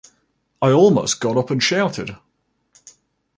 [0.63, 2.15] I almost got up and shouted.